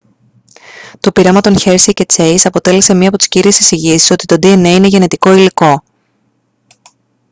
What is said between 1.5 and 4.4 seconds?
hersey και chase αποτέλεσε μια από τις κύριες εισηγήσεις ότι το